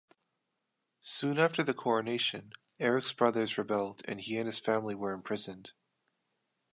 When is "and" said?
4.05-4.19, 4.39-4.47